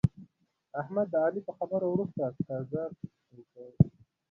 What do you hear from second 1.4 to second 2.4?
په خبرو ورسته